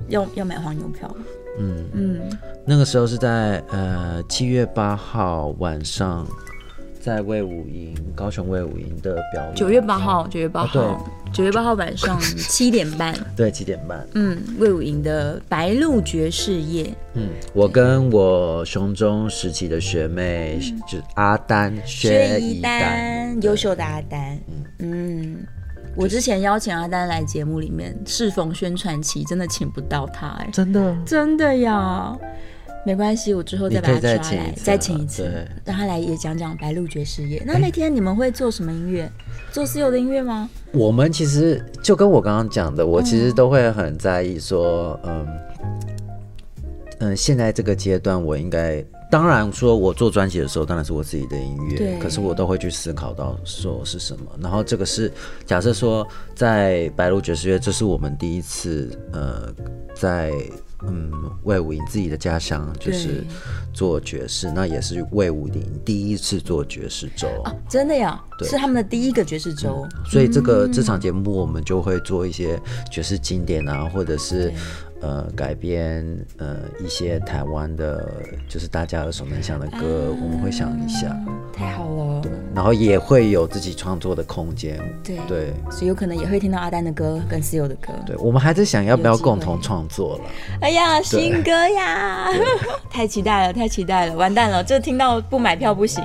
[0.08, 1.14] 要要买黄牛票。
[1.60, 2.20] 嗯嗯，
[2.64, 6.24] 那个时候是在呃七月八号晚上，
[7.00, 9.54] 在魏武营高雄魏武营的表演。
[9.54, 14.06] 九月八号，九月八哦号，九月八号晚上 七点半，对七点半。
[14.14, 24.38] 嗯，魏武营的白鹿爵士夜，嗯，我跟我雄中时期的学妹，就是阿丹薛一丹，优秀的阿丹，
[24.80, 25.36] 嗯。
[25.96, 30.96] 我之前邀请阿丹来节目里面，适逢宣传期，真的请不到他、哎，真的？
[31.04, 32.16] 真的呀，
[32.88, 37.42] 没关系，我之后再把他抓来，再请一次对，让他来也讲讲白鹿爵士乐。
[37.44, 39.06] 那那天你们会做什么音乐？
[39.52, 40.48] 做私有的音乐吗？
[40.72, 45.26] 我们其实就跟我刚刚讲的，我其实都会很在意说，嗯
[47.00, 48.82] 嗯，现在这个阶段我应该。
[49.10, 54.24] 当然，说我做专辑的时候，当然是我自己的音对乐，可是我都会去思考到说是什么。
[54.40, 55.12] 然后这个是
[55.44, 59.50] 假设说，在白鹿爵士乐，这是我们第一次，呃，
[59.94, 60.32] 在
[60.86, 61.10] 嗯
[61.42, 63.24] 魏武营自己的家乡，就是
[63.72, 67.26] 做爵士，那也是魏武营第一次做爵士周。
[67.42, 69.86] 啊，真的呀，是他们的第一个爵士周。
[70.06, 72.60] 所以这个、这场节目我们就会做一些
[72.90, 74.52] 爵士经典啊，或者是
[75.00, 76.04] 呃改编
[76.38, 78.10] 呃一些台湾的，
[78.48, 81.16] 就是大家耳熟能详的歌，我们会想一下。
[81.52, 82.20] 太好了。
[82.20, 84.78] 对，然后也会有自己创作的空间。
[85.04, 87.92] 对对，所以有可能也会听到阿丹的歌跟思友的歌。
[88.04, 90.24] 对，我们还在想要不要共同创作了。
[90.60, 92.28] 哎呀，新歌呀，
[92.90, 96.02] 太期待了，太期待了，完蛋了，这听到不买票不行。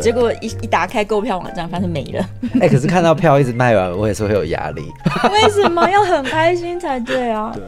[0.00, 2.28] 结果一一打开购票网站，发现没了。
[2.60, 4.82] 哎，可是看到票一直卖完，我也是会有压力。
[5.32, 7.52] 为什么要很开心才对啊？
[7.54, 7.62] 对。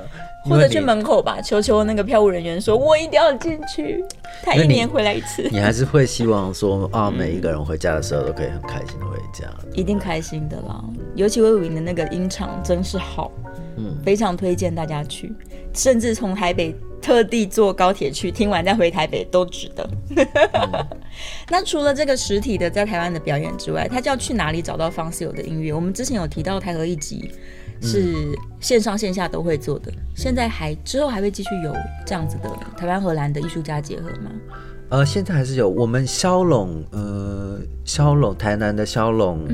[0.45, 4.05] 或者去门口吧，求求那个票务人员说：“我一定要进去。”
[4.43, 5.47] 他一年回来一次。
[5.51, 9.47] 你还是会希望说啊，每一个人回家的时候都可以很开心的回家。
[9.75, 10.83] 一定开心的啦，
[11.15, 13.31] 尤其魏武营的那个音场真是好，
[13.77, 15.33] 嗯，非常推荐大家去，
[15.75, 19.89] 甚至从台北特地坐高铁去，听完再回台北都值得。
[21.51, 25.73] 那除了这个实体的在台湾的表演之外，他就要去哪里找到方思友的音乐？
[25.73, 27.31] 我们之前有提到台和一集。
[27.81, 31.75] 是线上线下都会做的，现在还之后还会继续有
[32.05, 34.31] 这样子的台湾荷兰的艺术家结合吗？
[34.91, 39.47] 呃，现在还是有，我们骁龙呃骁龙台南的骁龙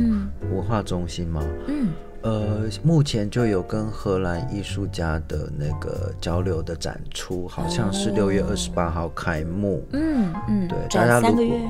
[0.52, 1.42] 文化中心吗？
[1.66, 1.88] 嗯，
[2.22, 9.84] 呃，目前就有跟荷兰艺术家的那个交流的展出，好像是六月二十八号开幕。
[9.92, 11.60] 嗯嗯，对，大家三个月，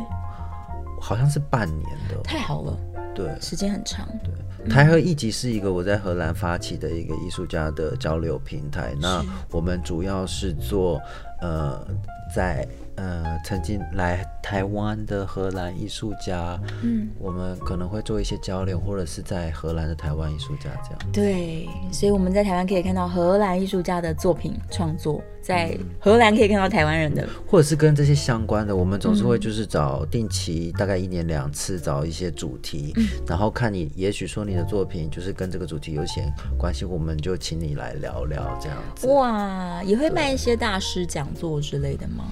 [1.00, 2.76] 好像是半年的，太好了，
[3.14, 4.32] 对，时间很长，对。
[4.68, 8.94] 台和艺集是一个我在荷兰发起的一个艺术家的交流平台。
[9.00, 11.00] 那我们主要是做
[11.40, 11.86] 呃，
[12.34, 12.66] 在
[12.96, 20.98] 呃曾经来台湾的荷兰艺术家，嗯，我们可能会做一些交流，或者是在荷兰的台湾艺术家这样。
[21.12, 25.22] 对，所以我们在台湾可以看到荷兰艺术家的作品创作。
[25.42, 32.94] 在荷兰可以看到台湾人的，或者是跟这些相关的，我们总是会就是找定期，大概一年两次找一些主题，
[33.26, 39.06] 然后看你，也许说你的作品就是跟这个主题有些关系，我们就请你来聊聊这样子。
[39.08, 42.24] 哇，也会办一些大师讲座之类的吗？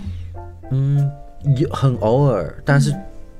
[0.72, 1.08] 嗯，
[1.56, 2.92] 有很偶尔，但是。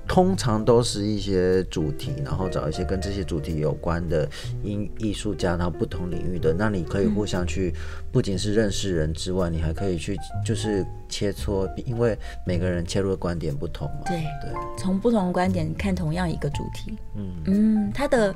[0.05, 4.28] 通常都是一些主题，然后找一些跟这些主题有关的
[4.62, 7.72] 音艺术家，然后不同领域的，那你可以互相去，
[8.11, 14.03] 不仅是认识人之外，你还可以去就是切磋，因为每个人切入的观点不同嘛。
[14.05, 16.99] 对对，从不同的观点看同样一个主题。
[17.14, 18.35] 嗯嗯，他的。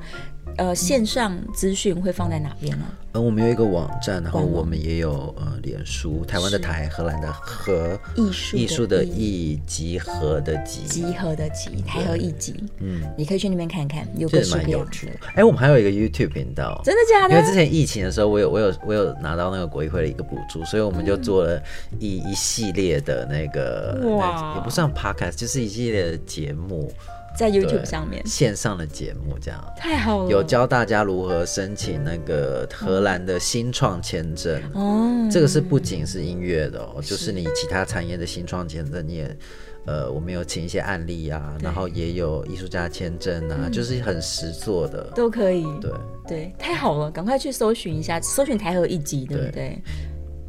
[0.56, 2.84] 呃，线上资讯会放在哪边呢？
[3.12, 12.54] 呃，我们有一个网站，然后我们也有呃，脸书，台湾的台，荷兰的荷，艺术艺术的艺，集合的集，集合的集，台和艺集。
[12.78, 15.12] 嗯，你可以去那边看看，有个蛮有趣的。
[15.34, 17.34] 哎，我们还有一个 YouTube 频道，真的假的？
[17.34, 21.62] 因为之前疫情的时候，我有我有我有拿到那个国艺会的一个补助，所以我们就做了
[21.98, 26.92] 一一系列的那个，哇，也不算 Podcast，就是一系列的节目。
[27.36, 28.26] 在 YouTube 上面。
[28.26, 29.62] 线上的节目，这样。
[29.76, 30.30] 太好了。
[30.30, 34.60] 有教大家如何申请那个荷兰的新创签证。
[34.74, 39.36] 哦，这个是不仅是音乐的哦，就是你其他产业的新创签证，你也
[39.84, 45.04] 呃，我们有请一些案例啊，然后也有艺术家签证啊，就是很实做的。
[45.14, 45.64] 都可以。
[45.80, 45.90] 对。
[46.26, 49.80] 对，太好了，赶快去搜寻一下，搜寻台河一级，对不对？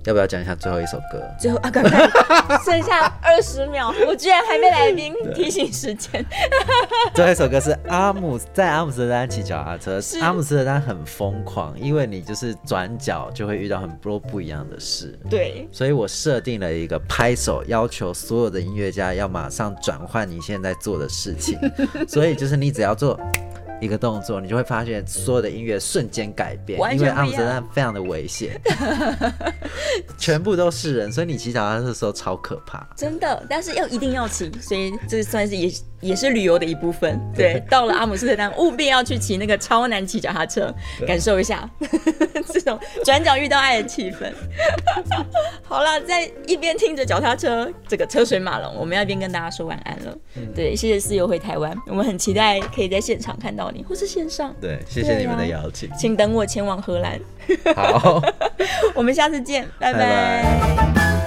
[0.07, 1.21] 要不要讲一下最后一首歌？
[1.37, 1.91] 最后啊，刚刚
[2.63, 6.25] 剩下二十秒，我居然还没来宾 提醒时间。
[7.13, 9.99] 最后一首歌是阿姆在阿姆斯特丹骑脚踏车。
[10.21, 15.19] 阿姆斯特丹很疯狂，因为你就是转角就会遇到很多不一样的事。
[15.29, 21.59] 对，所以我设定了一个拍手，要求所有的音乐家要马上转换你现在做的事情。
[22.07, 23.19] 所以就是你只要做。
[23.79, 28.59] 一个动作，你就会发现所有的音乐瞬间改变，因为阿姆斯特丹非常的危险，
[30.17, 32.87] 全部都是人，所以你骑脚踏车的时候超可怕。
[32.95, 37.19] 真的，但是要一定要骑，所以这算是也也是旅游的一部分。
[37.35, 40.73] 对，到了阿姆斯特丹，务必要去骑那个超难骑脚踏车，
[41.05, 41.69] 感受一下
[42.51, 44.31] 这种转角遇到爱的气氛。
[45.63, 50.17] 好了，在一边听着脚踏车这个车水马龙，我们要一边跟大家说晚安了。
[50.55, 53.66] 对，谢谢室友回台湾，我们很期待可以在现场看到。
[53.87, 57.19] 或是线上，对，谢谢你们的邀请，请等我前往荷兰。
[57.75, 58.21] 好，
[58.93, 61.26] 我们下次见，拜拜。